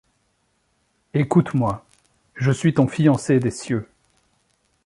Écoute-moi. 1.13 1.85
Je 2.33 2.49
suis 2.49 2.73
ton 2.73 2.87
fiancé 2.87 3.39
des 3.39 3.51
cieux. 3.51 3.87